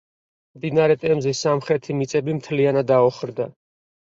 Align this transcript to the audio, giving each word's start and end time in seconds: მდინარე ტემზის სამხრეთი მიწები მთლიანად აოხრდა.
მდინარე 0.57 0.95
ტემზის 1.03 1.41
სამხრეთი 1.47 1.99
მიწები 1.99 2.35
მთლიანად 2.39 2.95
აოხრდა. 2.99 3.51